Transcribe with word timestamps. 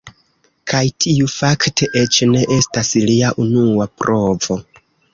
Kaj 0.71 0.79
tiu 1.05 1.27
fakte 1.33 1.91
eĉ 2.03 2.19
ne 2.33 2.43
estas 2.59 2.93
lia 3.13 3.33
unua 3.47 3.91
provo. 4.01 4.63